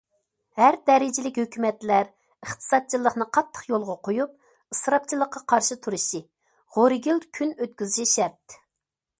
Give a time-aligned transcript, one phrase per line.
[0.59, 2.07] ھەر دەرىجىلىك ھۆكۈمەتلەر
[2.45, 4.33] ئىقتىسادچىللىقنى قاتتىق يولغا قويۇپ،
[4.77, 6.25] ئىسراپچىلىققا قارشى تۇرۇشى،
[6.79, 8.59] غورىگىل كۈن ئۆتكۈزۈشى شەرت.